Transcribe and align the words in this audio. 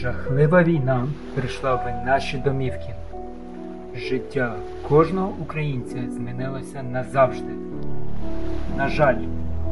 Жахлива 0.00 0.62
війна 0.62 1.06
прийшла 1.34 1.74
в 1.74 2.06
наші 2.06 2.38
домівки. 2.38 2.94
Життя 3.96 4.54
кожного 4.88 5.32
українця 5.42 5.96
змінилося 6.10 6.82
назавжди. 6.82 7.52
На 8.76 8.88
жаль, 8.88 9.16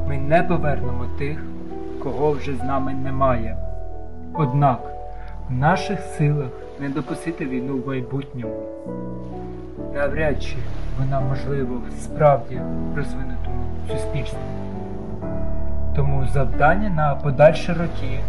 ми 0.09 0.19
не 0.19 0.43
повернемо 0.43 1.07
тих, 1.19 1.43
кого 2.03 2.31
вже 2.31 2.54
з 2.54 2.62
нами 2.62 2.94
немає. 2.94 3.57
Однак 4.35 4.81
в 5.49 5.53
наших 5.53 6.01
силах 6.01 6.51
не 6.81 6.88
допустити 6.88 7.47
війну 7.47 7.79
в 7.79 7.88
майбутньому. 7.88 8.63
Навряд 9.95 10.43
чи 10.43 10.56
вона 10.99 11.21
можлива 11.21 11.77
в 11.77 12.01
справді 12.01 12.61
розвинутому 12.97 13.65
суспільстві. 13.93 14.38
Тому 15.97 16.27
завдання 16.27 16.91
на 16.91 17.15
подальші 17.15 17.73
роки 17.73 18.20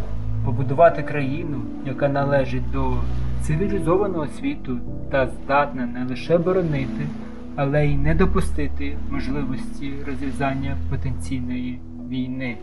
побудувати 0.48 1.04
країну, 1.04 1.62
яка 1.86 2.08
належить 2.10 2.72
до 2.72 2.94
цивілізованого 3.42 4.28
світу 4.28 4.80
та 5.12 5.28
здатна 5.28 5.86
не 5.86 6.06
лише 6.06 6.38
боронити, 6.38 7.08
але 7.56 7.88
й 7.88 7.98
не 7.98 8.16
допустити 8.16 8.98
можливості 9.12 9.94
розв'язання 10.08 10.78
потенційної 10.90 11.80
війни. 12.10 12.58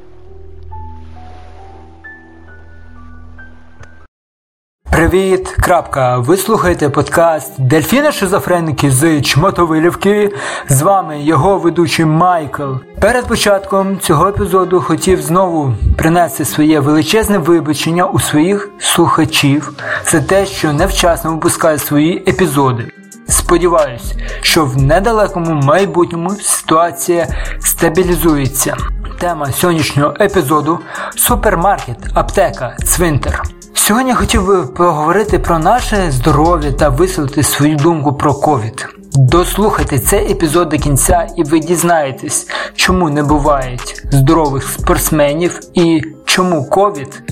Привіт, 5.08 5.48
крапка. 5.48 6.18
Ви 6.18 6.36
слухаєте 6.36 6.88
подкаст 6.88 7.52
Дельфіна 7.58 8.12
Шизофреники 8.12 8.90
з 8.90 9.20
Чмотовилівки. 9.20 10.30
З 10.68 10.82
вами 10.82 11.22
його 11.22 11.58
ведучий 11.58 12.04
Майкл. 12.04 12.72
Перед 13.00 13.26
початком 13.26 13.98
цього 14.00 14.28
епізоду 14.28 14.80
хотів 14.80 15.22
знову 15.22 15.74
принести 15.98 16.44
своє 16.44 16.80
величезне 16.80 17.38
вибачення 17.38 18.06
у 18.06 18.20
своїх 18.20 18.70
слухачів 18.78 19.72
за 20.06 20.20
те, 20.20 20.46
що 20.46 20.72
невчасно 20.72 21.30
випускаю 21.30 21.78
свої 21.78 22.24
епізоди. 22.28 22.90
Сподіваюсь, 23.28 24.14
що 24.40 24.64
в 24.64 24.82
недалекому 24.82 25.54
майбутньому 25.54 26.30
ситуація 26.30 27.28
стабілізується. 27.60 28.76
Тема 29.20 29.52
сьогоднішнього 29.52 30.14
епізоду 30.20 30.78
супермаркет, 31.16 31.98
аптека, 32.14 32.76
цвинтар. 32.84 33.42
Сьогодні 33.86 34.14
хотів 34.14 34.46
би 34.46 34.66
поговорити 34.66 35.38
про 35.38 35.58
наше 35.58 36.10
здоров'я 36.10 36.72
та 36.72 36.88
висловити 36.88 37.42
свою 37.42 37.76
думку 37.76 38.12
про 38.12 38.34
ковід. 38.34 38.86
Дослухайте 39.12 39.98
цей 39.98 40.32
епізод 40.32 40.68
до 40.68 40.78
кінця, 40.78 41.28
і 41.36 41.42
ви 41.42 41.60
дізнаєтесь, 41.60 42.48
чому 42.74 43.10
не 43.10 43.22
бувають 43.22 44.02
здорових 44.10 44.62
спортсменів 44.62 45.60
і 45.74 46.02
чому 46.24 46.64
ковід 46.64 47.22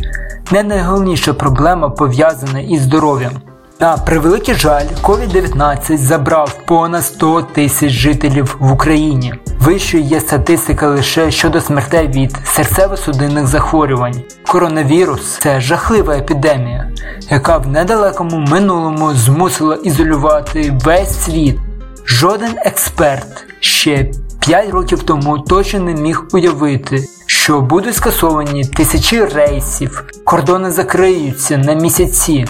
не 0.51 0.63
найголовніша 0.63 1.35
проблема 1.35 1.91
пов'язана 1.91 2.61
із 2.61 2.83
здоров'ям. 2.83 3.33
На 3.81 3.97
превеликий 3.97 4.55
жаль, 4.55 4.87
COVID-19 5.03 5.97
забрав 5.97 6.59
понад 6.67 7.05
100 7.05 7.43
тисяч 7.43 7.91
жителів 7.91 8.57
в 8.61 8.73
Україні. 8.73 9.35
Вищою 9.61 10.03
є 10.03 10.21
статистика 10.21 10.89
лише 10.89 11.31
щодо 11.31 11.61
смертей 11.61 12.09
від 12.09 12.33
серцево-судинних 12.33 13.47
захворювань. 13.47 14.23
Коронавірус 14.47 15.39
це 15.39 15.61
жахлива 15.61 16.17
епідемія, 16.17 16.91
яка 17.31 17.59
в 17.59 17.69
недалекому 17.69 18.39
минулому 18.39 19.15
змусила 19.15 19.75
ізолювати 19.75 20.79
весь 20.85 21.25
світ. 21.25 21.59
Жоден 22.07 22.55
експерт 22.65 23.45
ще 23.61 24.11
5 24.41 24.71
років 24.71 25.03
тому 25.03 25.39
точно 25.39 25.81
не 25.81 25.95
міг 25.95 26.25
уявити, 26.33 27.05
що 27.27 27.61
будуть 27.61 27.97
скасовані 27.97 28.65
тисячі 28.65 29.25
рейсів, 29.25 30.05
кордони 30.25 30.71
закриються 30.71 31.59
на 31.59 31.75
місяці. 31.75 32.47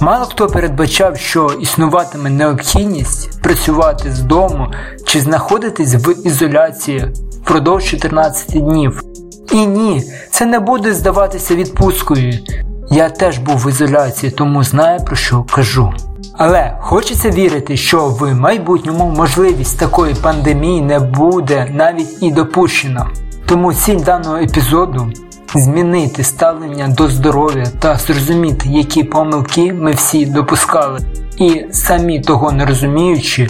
Мало 0.00 0.24
хто 0.24 0.46
передбачав, 0.46 1.16
що 1.16 1.50
існуватиме 1.60 2.30
необхідність 2.30 3.42
працювати 3.42 4.12
з 4.12 4.20
дому 4.20 4.66
чи 5.06 5.20
знаходитись 5.20 5.94
в 5.94 6.26
ізоляції 6.26 7.06
впродовж 7.42 7.84
14 7.84 8.50
днів. 8.50 9.02
І 9.52 9.66
ні, 9.66 10.02
це 10.30 10.46
не 10.46 10.60
буде 10.60 10.94
здаватися 10.94 11.54
відпусткою. 11.54 12.32
Я 12.90 13.08
теж 13.08 13.38
був 13.38 13.56
в 13.56 13.68
ізоляції, 13.68 14.32
тому 14.32 14.64
знаю 14.64 15.00
про 15.04 15.16
що 15.16 15.44
кажу. 15.54 15.92
Але 16.36 16.78
хочеться 16.80 17.30
вірити, 17.30 17.76
що 17.76 18.08
в 18.08 18.34
майбутньому 18.34 19.14
можливість 19.16 19.78
такої 19.78 20.14
пандемії 20.14 20.80
не 20.80 20.98
буде 20.98 21.68
навіть 21.74 22.22
і 22.22 22.30
допущена. 22.30 23.10
Тому 23.46 23.74
ціль 23.74 24.00
даного 24.00 24.36
епізоду 24.36 25.12
змінити 25.58 26.24
ставлення 26.24 26.88
до 26.88 27.08
здоров'я 27.08 27.66
та 27.78 27.96
зрозуміти, 27.96 28.68
які 28.68 29.04
помилки 29.04 29.72
ми 29.72 29.92
всі 29.92 30.26
допускали, 30.26 31.00
і 31.38 31.66
самі 31.70 32.20
того 32.20 32.52
не 32.52 32.66
розуміючи, 32.66 33.48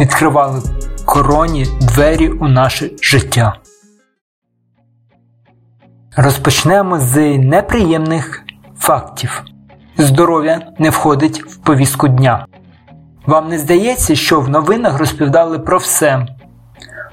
відкривали 0.00 0.62
короні 1.04 1.66
двері 1.80 2.28
у 2.28 2.48
наше 2.48 2.90
життя. 3.02 3.54
Розпочнемо 6.16 6.98
з 7.00 7.38
неприємних 7.38 8.42
фактів. 8.78 9.42
Здоров'я 9.98 10.60
не 10.78 10.90
входить 10.90 11.42
в 11.42 11.56
повістку 11.56 12.08
дня. 12.08 12.46
Вам 13.26 13.48
не 13.48 13.58
здається, 13.58 14.14
що 14.14 14.40
в 14.40 14.48
новинах 14.48 14.98
розповідали 14.98 15.58
про 15.58 15.78
все 15.78 16.26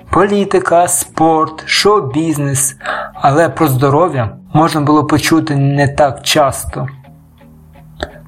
політика, 0.10 0.88
спорт, 0.88 1.64
шоу-бізнес, 1.66 2.76
але 3.14 3.50
про 3.50 3.68
здоров'я 3.68 4.30
можна 4.54 4.82
було 4.82 5.06
почути 5.06 5.56
не 5.56 5.88
так 5.88 6.22
часто. 6.24 6.88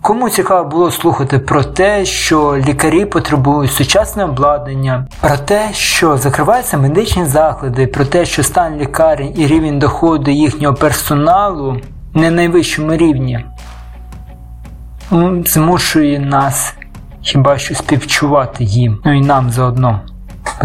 Кому 0.01 0.29
цікаво 0.29 0.69
було 0.69 0.91
слухати 0.91 1.40
про 1.40 1.63
те, 1.63 2.06
що 2.06 2.57
лікарі 2.57 3.06
потребують 3.06 3.72
сучасне 3.72 4.23
обладнання, 4.23 5.07
про 5.22 5.38
те, 5.38 5.69
що 5.73 6.17
закриваються 6.17 6.78
медичні 6.78 7.25
заклади, 7.25 7.88
про 7.88 8.06
те, 8.06 8.25
що 8.25 8.44
стан 8.44 8.78
лікарень 8.78 9.34
і 9.38 9.47
рівень 9.47 9.79
доходу 9.79 10.31
їхнього 10.31 10.75
персоналу 10.75 11.78
не 12.13 12.31
найвищому 12.31 12.96
рівні, 12.96 13.46
змушує 15.46 16.19
нас 16.19 16.73
хіба 17.22 17.57
що 17.57 17.75
співчувати 17.75 18.63
їм, 18.63 18.97
ну 19.06 19.17
і 19.17 19.22
нам 19.22 19.50
заодно. 19.50 20.01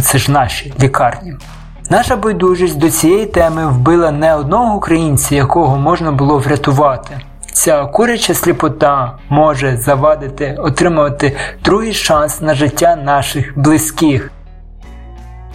Це 0.03 0.19
ж 0.19 0.33
наші 0.33 0.75
лікарні. 0.81 1.35
Наша 1.91 2.17
байдужість 2.17 2.79
до 2.79 2.91
цієї 2.91 3.27
теми 3.27 3.67
вбила 3.67 4.11
не 4.11 4.35
одного 4.35 4.75
українця, 4.77 5.35
якого 5.35 5.77
можна 5.77 6.13
було 6.13 6.39
врятувати. 6.39 7.21
Ця 7.53 7.85
куряча 7.85 8.35
сліпота 8.35 9.19
може 9.29 9.77
завадити 9.77 10.57
отримувати 10.59 11.37
другий 11.65 11.95
шанс 11.95 12.41
на 12.41 12.55
життя 12.55 12.97
наших 12.97 13.59
близьких, 13.59 14.31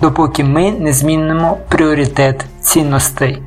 допоки 0.01 0.43
ми 0.43 0.71
не 0.71 0.93
змінимо 0.93 1.57
пріоритет 1.69 2.45
цінностей. 2.61 3.43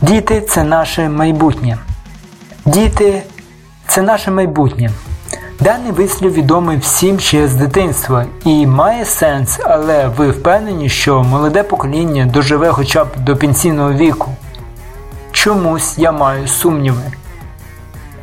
Діти 0.00 0.40
це 0.40 0.64
наше 0.64 1.08
майбутнє. 1.08 1.78
Діти 2.64 3.22
це 3.86 4.02
наше 4.02 4.30
майбутнє. 4.30 4.90
Даний 5.60 5.92
вислів 5.92 6.32
відомий 6.32 6.78
всім 6.78 7.20
ще 7.20 7.48
з 7.48 7.54
дитинства 7.54 8.24
і 8.44 8.66
має 8.66 9.04
сенс, 9.04 9.60
але 9.64 10.06
ви 10.06 10.30
впевнені, 10.30 10.88
що 10.88 11.22
молоде 11.22 11.62
покоління 11.62 12.30
доживе 12.32 12.72
хоча 12.72 13.04
б 13.04 13.08
до 13.16 13.36
пенсійного 13.36 13.92
віку. 13.92 14.30
Чомусь 15.32 15.98
я 15.98 16.12
маю 16.12 16.48
сумніви. 16.48 17.02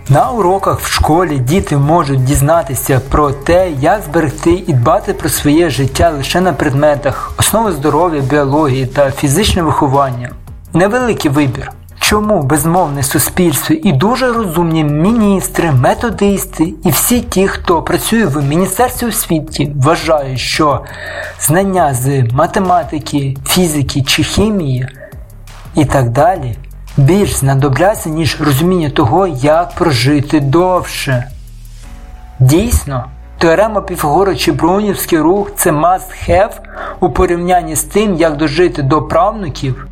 На 0.09 0.29
уроках 0.29 0.79
в 0.79 0.91
школі 0.91 1.37
діти 1.37 1.77
можуть 1.77 2.23
дізнатися 2.23 3.01
про 3.09 3.31
те, 3.31 3.71
як 3.71 4.01
зберегти 4.01 4.63
і 4.67 4.73
дбати 4.73 5.13
про 5.13 5.29
своє 5.29 5.69
життя 5.69 6.09
лише 6.09 6.41
на 6.41 6.53
предметах, 6.53 7.31
основи 7.37 7.71
здоров'я, 7.71 8.21
біології 8.21 8.85
та 8.85 9.11
фізичне 9.11 9.61
виховання. 9.61 10.29
Невеликий 10.73 11.31
вибір. 11.31 11.72
Чому 12.07 12.43
безмовне 12.43 13.03
суспільство 13.03 13.75
і 13.83 13.91
дуже 13.91 14.33
розумні 14.33 14.83
міністри, 14.83 15.71
методисти 15.71 16.73
і 16.83 16.89
всі 16.89 17.21
ті, 17.21 17.47
хто 17.47 17.81
працює 17.81 18.25
в 18.25 18.43
Міністерстві 18.43 19.07
освіти, 19.07 19.71
вважають, 19.75 20.39
що 20.39 20.83
знання 21.39 21.93
з 21.93 22.23
математики, 22.31 23.37
фізики 23.45 24.01
чи 24.01 24.23
хімії 24.23 24.87
і 25.75 25.85
так 25.85 26.09
далі 26.09 26.55
більш 26.97 27.35
знадобляться, 27.35 28.09
ніж 28.09 28.41
розуміння 28.41 28.89
того, 28.89 29.27
як 29.27 29.75
прожити 29.75 30.39
довше? 30.39 31.23
Дійсно, 32.39 33.05
теорема 33.37 33.81
Піфагора 33.81 34.35
чи 34.35 34.51
Броунівський 34.51 35.19
рух 35.19 35.51
це 35.55 35.71
must 35.71 36.29
have 36.29 36.53
у 36.99 37.09
порівнянні 37.09 37.75
з 37.75 37.83
тим, 37.83 38.15
як 38.15 38.37
дожити 38.37 38.83
до 38.83 39.01
правнуків. 39.01 39.86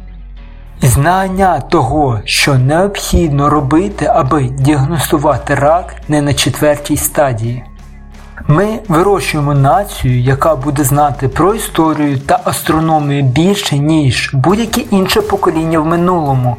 Знання 0.81 1.60
того, 1.60 2.19
що 2.25 2.56
необхідно 2.56 3.50
робити, 3.50 4.06
аби 4.06 4.44
діагностувати 4.44 5.56
рак 5.56 5.95
не 6.07 6.22
на 6.22 6.33
четвертій 6.33 6.98
стадії. 6.98 7.63
Ми 8.48 8.80
вирощуємо 8.88 9.54
націю, 9.54 10.22
яка 10.22 10.56
буде 10.56 10.83
знати 10.83 11.27
про 11.27 11.56
історію 11.56 12.19
та 12.19 12.39
астрономію 12.44 13.24
більше, 13.24 13.77
ніж 13.77 14.31
будь-яке 14.33 14.81
інше 14.81 15.22
покоління 15.22 15.80
в 15.80 15.86
минулому. 15.86 16.57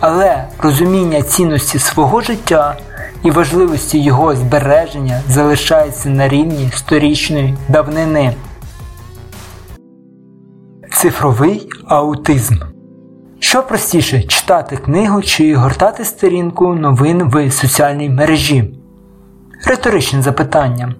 Але 0.00 0.44
розуміння 0.58 1.22
цінності 1.22 1.78
свого 1.78 2.20
життя 2.20 2.76
і 3.22 3.30
важливості 3.30 3.98
його 3.98 4.36
збереження 4.36 5.20
залишається 5.28 6.08
на 6.08 6.28
рівні 6.28 6.70
сторічної 6.76 7.54
давнини. 7.68 8.34
Цифровий 10.92 11.68
аутизм. 11.88 12.77
Що 13.48 13.62
простіше 13.62 14.22
читати 14.22 14.76
книгу 14.76 15.22
чи 15.22 15.54
гортати 15.54 16.04
сторінку 16.04 16.74
новин 16.74 17.22
в 17.28 17.50
соціальній 17.50 18.10
мережі? 18.10 18.74
Риторичне 19.66 20.22
запитання. 20.22 20.94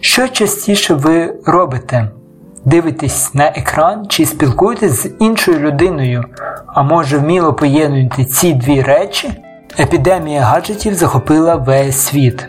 Що 0.00 0.28
частіше 0.28 0.94
ви 0.94 1.34
робите? 1.46 2.10
Дивитесь 2.64 3.34
на 3.34 3.46
екран 3.46 4.06
чи 4.08 4.26
спілкуєтесь 4.26 5.02
з 5.02 5.10
іншою 5.18 5.58
людиною, 5.58 6.24
а 6.66 6.82
може 6.82 7.18
вміло 7.18 7.54
поєднуєте 7.54 8.24
ці 8.24 8.52
дві 8.52 8.82
речі? 8.82 9.30
Епідемія 9.78 10.40
гаджетів 10.40 10.94
захопила 10.94 11.56
весь 11.56 11.96
світ. 11.96 12.46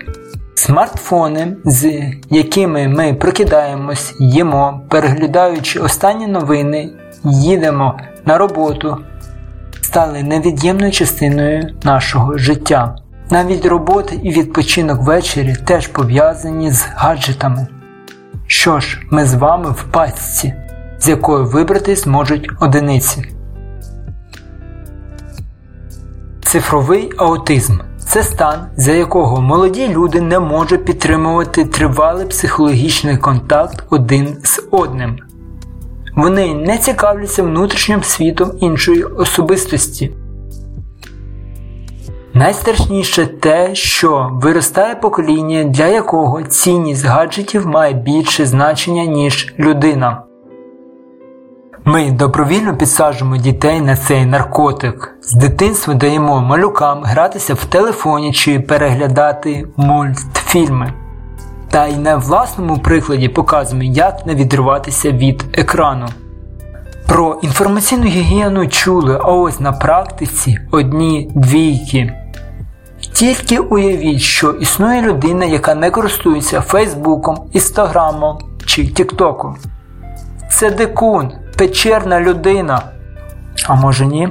Смартфони, 0.55 1.57
з 1.65 2.01
якими 2.29 2.87
ми 2.87 3.13
прокидаємось, 3.13 4.15
їмо, 4.19 4.81
переглядаючи 4.89 5.79
останні 5.79 6.27
новини, 6.27 6.89
їдемо 7.23 7.99
на 8.25 8.37
роботу, 8.37 8.97
стали 9.81 10.23
невід'ємною 10.23 10.91
частиною 10.91 11.75
нашого 11.83 12.37
життя. 12.37 12.95
Навіть 13.31 13.65
робота 13.65 14.15
і 14.23 14.29
відпочинок 14.29 15.01
ввечері 15.01 15.55
теж 15.65 15.87
пов'язані 15.87 16.71
з 16.71 16.87
гаджетами. 16.95 17.67
Що 18.47 18.79
ж, 18.79 19.01
ми 19.11 19.25
з 19.25 19.33
вами 19.33 19.69
в 19.69 19.83
пастці, 19.83 20.53
з 20.99 21.09
якої 21.09 21.45
вибратись 21.45 22.05
можуть 22.05 22.49
одиниці. 22.59 23.25
Цифровий 26.41 27.11
аутизм 27.17 27.77
це 27.99 28.23
стан, 28.23 28.65
за 28.75 28.91
якого 28.91 29.41
молоді 29.41 29.87
люди 29.87 30.21
не 30.21 30.39
можуть 30.39 30.85
підтримувати 30.85 31.65
тривалий 31.65 32.27
психологічний 32.27 33.17
контакт 33.17 33.83
один 33.89 34.37
з 34.43 34.61
одним. 34.71 35.28
Вони 36.15 36.53
не 36.53 36.77
цікавляться 36.77 37.43
внутрішнім 37.43 38.03
світом 38.03 38.51
іншої 38.59 39.03
особистості. 39.03 40.11
Найстрашніше 42.33 43.25
те, 43.25 43.75
що 43.75 44.29
виростає 44.33 44.95
покоління, 44.95 45.63
для 45.63 45.87
якого 45.87 46.43
цінність 46.43 47.05
гаджетів 47.05 47.67
має 47.67 47.93
більше 47.93 48.45
значення, 48.45 49.05
ніж 49.05 49.53
людина. 49.59 50.23
Ми 51.85 52.11
добровільно 52.11 52.77
підсаджуємо 52.77 53.37
дітей 53.37 53.81
на 53.81 53.95
цей 53.95 54.25
наркотик. 54.25 55.17
З 55.21 55.33
дитинства 55.33 55.93
даємо 55.93 56.41
малюкам 56.41 57.03
гратися 57.03 57.53
в 57.53 57.65
телефоні 57.65 58.33
чи 58.33 58.59
переглядати 58.59 59.65
мультфільми. 59.77 60.93
Та 61.69 61.87
й 61.87 61.97
на 61.97 62.15
власному 62.15 62.77
прикладі 62.77 63.29
показуємо, 63.29 63.93
як 63.93 64.25
не 64.25 64.35
відриватися 64.35 65.11
від 65.11 65.45
екрану. 65.53 66.07
Про 67.07 67.39
інформаційну 67.41 68.03
гігієну 68.03 68.67
чули, 68.67 69.19
а 69.23 69.31
ось 69.31 69.59
на 69.59 69.71
практиці 69.71 70.59
одні 70.71 71.31
двійки. 71.35 72.13
Тільки 73.13 73.59
уявіть, 73.59 74.21
що 74.21 74.51
існує 74.51 75.01
людина, 75.01 75.45
яка 75.45 75.75
не 75.75 75.91
користується 75.91 76.61
Фейсбуком, 76.61 77.49
Інстаграмом 77.53 78.37
чи 78.65 78.87
Тіктоком. 78.87 79.57
Це 80.51 80.71
дикун, 80.71 81.31
печерна 81.57 82.21
людина. 82.21 82.81
А 83.67 83.75
може 83.75 84.05
ні? 84.05 84.29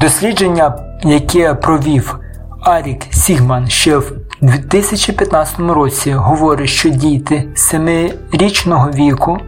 Дослідження, 0.00 0.74
яке 1.02 1.54
провів 1.54 2.18
Арік 2.60 3.02
Сігман 3.10 3.68
ще 3.68 3.96
в 3.96 4.25
2015 4.46 5.60
році, 5.60 6.12
говорить, 6.12 6.68
що 6.68 6.88
діти 6.88 7.48
7-річного 7.54 8.94
віку 8.94 9.38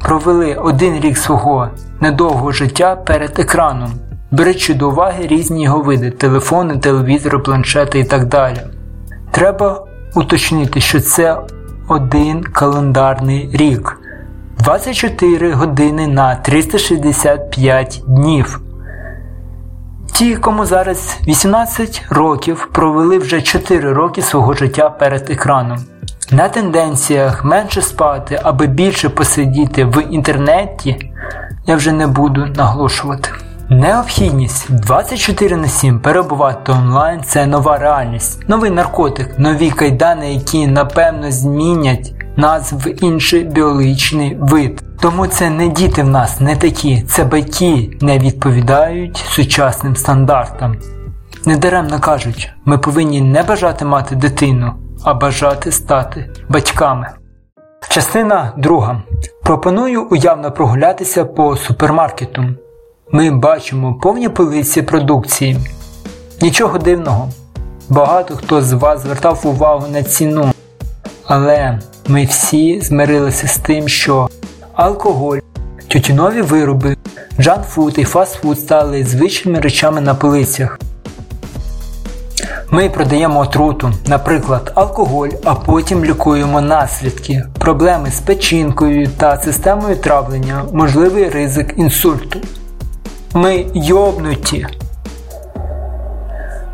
провели 0.00 0.54
один 0.54 1.00
рік 1.00 1.18
свого 1.18 1.68
недовгого 2.00 2.52
життя 2.52 2.96
перед 2.96 3.38
екраном, 3.38 3.90
беручи 4.30 4.74
до 4.74 4.88
уваги 4.88 5.26
різні 5.26 5.64
його 5.64 5.82
види 5.82 6.10
телефони, 6.10 6.76
телевізори, 6.78 7.38
планшети 7.38 7.98
і 7.98 8.04
так 8.04 8.26
далі. 8.26 8.60
Треба 9.30 9.84
уточнити, 10.14 10.80
що 10.80 11.00
це 11.00 11.36
один 11.88 12.42
календарний 12.42 13.50
рік. 13.52 14.00
24 14.58 15.52
години 15.52 16.06
на 16.06 16.34
365 16.34 18.02
днів. 18.06 18.60
Ті, 20.20 20.36
кому 20.36 20.66
зараз 20.66 21.16
18 21.26 22.02
років, 22.10 22.68
провели 22.72 23.18
вже 23.18 23.42
4 23.42 23.92
роки 23.92 24.22
свого 24.22 24.52
життя 24.54 24.90
перед 24.90 25.30
екраном. 25.30 25.78
На 26.30 26.48
тенденціях 26.48 27.44
менше 27.44 27.82
спати, 27.82 28.40
аби 28.42 28.66
більше 28.66 29.08
посидіти 29.08 29.84
в 29.84 30.02
інтернеті, 30.10 31.12
я 31.66 31.76
вже 31.76 31.92
не 31.92 32.06
буду 32.06 32.46
наголошувати. 32.46 33.30
Необхідність 33.68 34.72
24 34.72 35.56
на 35.56 35.68
7 35.68 36.00
перебувати 36.00 36.72
онлайн 36.72 37.22
це 37.22 37.46
нова 37.46 37.78
реальність, 37.78 38.48
новий 38.48 38.70
наркотик, 38.70 39.38
нові 39.38 39.70
кайдани, 39.70 40.34
які 40.34 40.66
напевно 40.66 41.30
змінять 41.30 42.12
нас 42.36 42.72
в 42.72 43.04
інший 43.04 43.44
біологічний 43.44 44.36
вид. 44.40 44.82
Тому 45.00 45.26
це 45.26 45.50
не 45.50 45.68
діти 45.68 46.02
в 46.02 46.08
нас 46.08 46.40
не 46.40 46.56
такі, 46.56 47.02
це 47.02 47.24
батьки 47.24 47.90
не 48.00 48.18
відповідають 48.18 49.16
сучасним 49.16 49.96
стандартам. 49.96 50.76
Недаремно 51.46 52.00
кажуть, 52.00 52.50
ми 52.64 52.78
повинні 52.78 53.20
не 53.20 53.42
бажати 53.42 53.84
мати 53.84 54.16
дитину, 54.16 54.72
а 55.04 55.14
бажати 55.14 55.72
стати 55.72 56.30
батьками. 56.48 57.06
Частина 57.88 58.52
друга. 58.56 59.02
Пропоную 59.42 60.02
уявно 60.10 60.52
прогулятися 60.52 61.24
по 61.24 61.56
супермаркету. 61.56 62.44
Ми 63.12 63.30
бачимо 63.30 63.94
повні 63.94 64.28
полиці 64.28 64.82
продукції. 64.82 65.58
Нічого 66.42 66.78
дивного. 66.78 67.28
Багато 67.88 68.36
хто 68.36 68.62
з 68.62 68.72
вас 68.72 69.02
звертав 69.02 69.40
увагу 69.44 69.86
на 69.92 70.02
ціну. 70.02 70.52
Але 71.24 71.78
ми 72.08 72.24
всі 72.24 72.80
змирилися 72.80 73.46
з 73.48 73.56
тим, 73.56 73.88
що 73.88 74.28
алкоголь, 74.74 75.38
тютюнові 75.88 76.42
вироби, 76.42 76.96
junk 77.40 77.69
food 77.69 77.98
і 77.98 78.04
фастфуд 78.04 78.58
стали 78.58 79.04
звичними 79.04 79.60
речами 79.60 80.00
на 80.00 80.14
полицях. 80.14 80.78
Ми 82.70 82.88
продаємо 82.88 83.40
отруту, 83.40 83.92
наприклад, 84.06 84.72
алкоголь, 84.74 85.28
а 85.44 85.54
потім 85.54 86.04
лікуємо 86.04 86.60
наслідки, 86.60 87.44
проблеми 87.58 88.10
з 88.10 88.20
печінкою 88.20 89.08
та 89.16 89.36
системою 89.36 89.96
травлення, 89.96 90.64
можливий 90.72 91.28
ризик 91.28 91.74
інсульту. 91.76 92.40
Ми 93.34 93.66
йобнуті. 93.74 94.66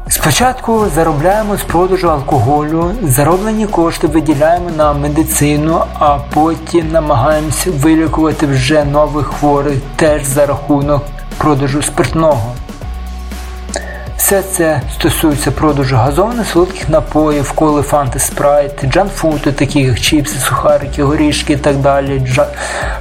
Спочатку 0.08 0.86
заробляємо 0.94 1.56
з 1.56 1.62
продажу 1.62 2.10
алкоголю, 2.10 2.90
зароблені 3.02 3.66
кошти 3.66 4.06
виділяємо 4.06 4.70
на 4.76 4.92
медицину, 4.92 5.82
а 5.98 6.18
потім 6.34 6.92
намагаємося 6.92 7.70
вилікувати 7.70 8.46
вже 8.46 8.84
нових 8.84 9.26
хворих 9.26 9.74
теж 9.96 10.24
за 10.24 10.46
рахунок 10.46 11.02
продажу 11.38 11.82
спиртного. 11.82 12.52
Все 14.16 14.42
це 14.42 14.80
стосується 14.94 15.50
продажу 15.50 15.96
газованих 15.96 16.46
солодких 16.46 16.88
напоїв, 16.88 17.52
коли 17.52 17.82
фанти 17.82 18.18
спрайт, 18.18 18.84
джанфуду, 18.84 19.52
такі 19.52 19.80
як 19.80 20.00
чіпси, 20.00 20.38
сухарики, 20.38 21.02
горішки 21.02 21.52
і 21.52 21.56
так 21.56 21.76
далі, 21.76 22.22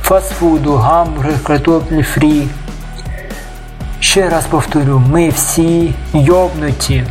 фастфуду, 0.01 0.75
гамбургер, 0.75 1.43
картоплі 1.43 2.03
фрі. 2.03 2.47
Ще 4.05 4.29
раз 4.29 4.45
повторю, 4.45 5.03
ми 5.11 5.29
всі 5.29 5.93
йобнуті. 6.13 7.03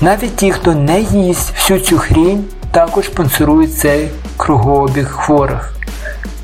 Навіть 0.00 0.36
ті, 0.36 0.52
хто 0.52 0.74
не 0.74 1.00
їсть 1.00 1.52
всю 1.54 1.80
цю 1.80 1.98
хрінь, 1.98 2.44
також 2.70 3.04
спонсорують 3.06 3.78
цей 3.78 4.08
кругообіг 4.36 5.08
хворих. 5.08 5.74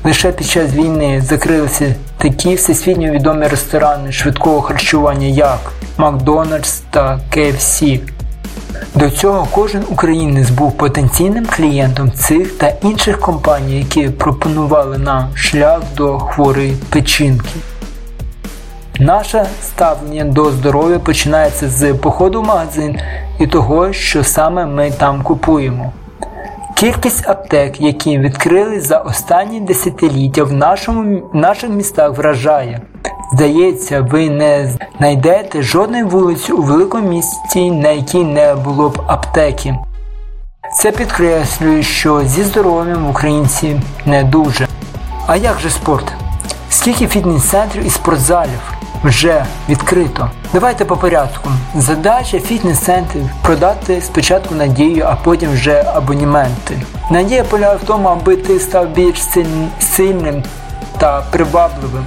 Лише 0.03 0.31
під 0.31 0.47
час 0.47 0.73
війни 0.73 1.21
закрилися 1.21 1.95
такі 2.17 2.55
всесвітньо 2.55 3.11
відомі 3.11 3.47
ресторани 3.47 4.11
швидкого 4.11 4.61
харчування, 4.61 5.27
як 5.27 5.59
Макдональдс 5.97 6.81
та 6.89 7.19
KFC. 7.35 7.99
До 8.95 9.09
цього 9.09 9.47
кожен 9.51 9.83
українець 9.89 10.49
був 10.49 10.77
потенційним 10.77 11.45
клієнтом 11.45 12.11
цих 12.11 12.57
та 12.57 12.67
інших 12.67 13.19
компаній, 13.19 13.77
які 13.77 14.09
пропонували 14.09 14.97
нам 14.97 15.29
шлях 15.35 15.81
до 15.97 16.19
хворої 16.19 16.77
печінки. 16.89 17.49
Наше 18.99 19.45
ставлення 19.63 20.25
до 20.25 20.51
здоров'я 20.51 20.99
починається 20.99 21.69
з 21.69 21.93
походу 21.93 22.41
в 22.41 22.45
магазин 22.45 22.99
і 23.39 23.47
того, 23.47 23.93
що 23.93 24.23
саме 24.23 24.65
ми 24.65 24.91
там 24.91 25.23
купуємо. 25.23 25.93
Кількість 26.75 27.29
аптек, 27.29 27.81
які 27.81 28.19
відкрили 28.19 28.79
за 28.79 28.97
останні 28.97 29.59
десятиліття 29.59 30.43
в 30.43 30.53
нашому, 30.53 31.29
наших 31.33 31.69
містах 31.69 32.17
вражає. 32.17 32.81
Здається, 33.33 34.01
ви 34.01 34.29
не 34.29 34.71
знайдете 34.97 35.63
жодної 35.63 36.03
вулиці 36.03 36.51
у 36.51 36.61
великому 36.61 37.09
місті, 37.09 37.71
на 37.71 37.89
якій 37.89 38.23
не 38.23 38.55
було 38.55 38.89
б 38.89 39.01
аптеки. 39.07 39.75
Це 40.77 40.91
підкреслює, 40.91 41.83
що 41.83 42.23
зі 42.23 42.43
здоров'ям 42.43 43.09
українці 43.09 43.81
не 44.05 44.23
дуже. 44.23 44.67
А 45.27 45.35
як 45.35 45.59
же 45.59 45.69
спорт? 45.69 46.13
Скільки 46.69 47.07
фітнес-центрів 47.07 47.85
і 47.85 47.89
спортзалів 47.89 48.73
вже 49.03 49.45
відкрито? 49.69 50.31
Давайте 50.53 50.85
по 50.85 50.97
порядку. 50.97 51.49
Задача 51.75 52.39
фітнес-центрів 52.39 53.29
продати 53.41 54.01
спочатку 54.01 54.55
надію, 54.55 55.05
а 55.09 55.15
потім 55.15 55.51
вже 55.51 55.83
абонементи. 55.95 56.81
Надія 57.11 57.43
полягає 57.43 57.77
в 57.77 57.87
тому, 57.87 58.07
аби 58.07 58.35
ти 58.35 58.59
став 58.59 58.89
більш 58.89 59.21
сильним 59.79 60.43
та 60.97 61.21
привабливим. 61.31 62.05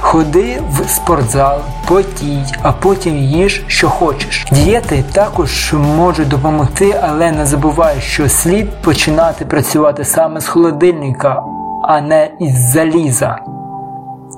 Ходи 0.00 0.62
в 0.70 0.88
спортзал, 0.88 1.58
потій, 1.88 2.44
а 2.62 2.72
потім 2.72 3.16
їж, 3.16 3.64
що 3.66 3.88
хочеш. 3.88 4.46
Дієти 4.52 5.04
також 5.12 5.72
можуть 5.72 6.28
допомогти, 6.28 6.94
але 7.02 7.32
не 7.32 7.46
забувай, 7.46 7.96
що 8.00 8.28
слід 8.28 8.82
починати 8.82 9.44
працювати 9.44 10.04
саме 10.04 10.40
з 10.40 10.48
холодильника, 10.48 11.42
а 11.82 12.00
не 12.00 12.30
із 12.38 12.72
заліза, 12.72 13.38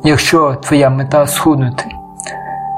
якщо 0.05 0.55
твоя 0.55 0.91
мета 0.91 1.27
схуднути. 1.27 1.85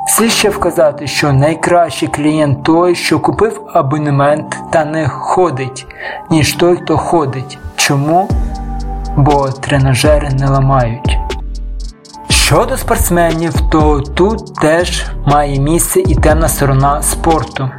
Слід 0.07 0.31
ще 0.31 0.51
вказати, 0.51 1.07
що 1.07 1.33
найкращий 1.33 2.09
клієнт 2.09 2.63
той, 2.63 2.95
що 2.95 3.21
купив 3.21 3.61
абонемент 3.75 4.57
та 4.71 4.85
не 4.85 5.09
ходить, 5.09 5.87
ніж 6.31 6.53
той, 6.53 6.77
хто 6.77 6.97
ходить. 6.97 7.59
Чому? 7.77 8.29
Бо 9.17 9.49
тренажери 9.49 10.31
не 10.31 10.49
ламають. 10.49 11.22
Щодо 12.43 12.77
спортсменів, 12.77 13.53
то 13.71 14.01
тут 14.01 14.55
теж 14.55 15.07
має 15.27 15.61
місце 15.61 16.01
і 16.01 16.15
темна 16.15 16.49
сторона 16.49 17.03
спорту. 17.03 17.71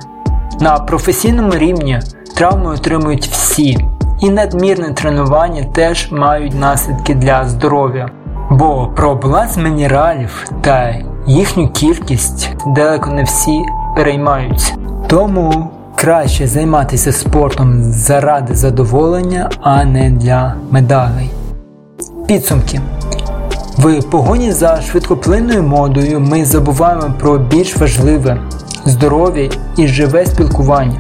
На 0.60 0.80
професійному 0.80 1.52
рівні 1.52 2.00
травми 2.36 2.74
отримують 2.74 3.28
всі, 3.28 3.78
і 4.22 4.30
надмірне 4.30 4.94
тренування 4.94 5.64
теж 5.64 6.12
мають 6.12 6.60
наслідки 6.60 7.16
для 7.16 7.46
здоров'я. 7.48 8.10
Бо 8.52 8.92
про 8.96 9.16
баланс 9.16 9.58
мінералів 9.58 10.46
та 10.62 10.96
їхню 11.28 11.70
кількість 11.70 12.50
далеко 12.76 13.10
не 13.10 13.24
всі 13.24 13.62
переймаються. 13.96 14.74
Тому 15.08 15.70
краще 15.96 16.48
займатися 16.48 17.12
спортом 17.12 17.84
заради 17.84 18.56
задоволення, 18.56 19.50
а 19.62 19.86
не 19.86 20.10
для 20.10 20.56
медалей. 20.72 21.30
Підсумки. 22.28 22.82
В 23.78 24.02
погоні 24.02 24.52
за 24.52 24.82
швидкоплинною 24.82 25.64
модою 25.64 26.20
ми 26.20 26.46
забуваємо 26.46 27.14
про 27.20 27.38
більш 27.38 27.78
важливе 27.78 28.42
здоров'я 28.86 29.50
і 29.78 29.88
живе 29.88 30.26
спілкування. 30.26 31.00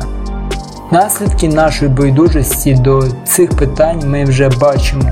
Наслідки 0.91 1.47
нашої 1.47 1.91
байдужості 1.91 2.73
до 2.73 3.03
цих 3.25 3.49
питань 3.49 4.01
ми 4.05 4.23
вже 4.23 4.49
бачимо. 4.49 5.03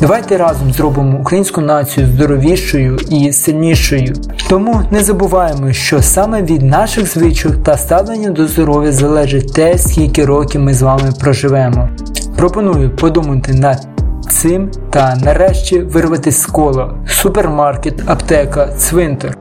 Давайте 0.00 0.36
разом 0.36 0.72
зробимо 0.72 1.18
українську 1.20 1.60
націю 1.60 2.06
здоровішою 2.06 2.96
і 3.10 3.32
сильнішою. 3.32 4.14
Тому 4.48 4.82
не 4.90 5.02
забуваємо, 5.02 5.72
що 5.72 6.02
саме 6.02 6.42
від 6.42 6.62
наших 6.62 7.06
звичок 7.12 7.62
та 7.62 7.76
ставлення 7.76 8.30
до 8.30 8.48
здоров'я 8.48 8.92
залежить 8.92 9.52
те, 9.52 9.78
скільки 9.78 10.24
років 10.24 10.60
ми 10.60 10.74
з 10.74 10.82
вами 10.82 11.12
проживемо. 11.20 11.88
Пропоную 12.36 12.96
подумати 12.96 13.54
над 13.54 13.99
цим 14.28 14.70
та 14.90 15.16
нарешті 15.16 15.78
вирвати 15.80 16.32
з 16.32 16.46
кола 16.46 16.94
супермаркет, 17.06 18.02
аптека, 18.06 18.66
цвинтар, 18.66 19.36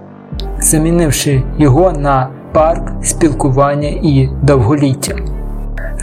замінивши 0.60 1.44
його 1.58 1.92
на 1.92 2.30
парк 2.54 2.92
спілкування 3.04 3.88
і 3.88 4.30
довголіття. 4.42 5.16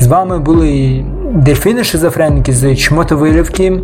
З 0.01 0.07
вами 0.07 0.39
були 0.39 1.05
дельфіни 1.35 1.85
шизофреники 1.85 2.53
з 2.53 2.77
Чмотовилівки. 2.77 3.81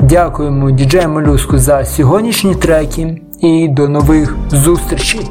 Дякуємо 0.00 0.70
діджею 0.70 1.08
Молюску 1.08 1.58
за 1.58 1.84
сьогоднішні 1.84 2.54
треки 2.54 3.22
і 3.40 3.68
до 3.68 3.88
нових 3.88 4.36
зустрічей. 4.50 5.30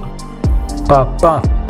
Па-па! 0.87 1.60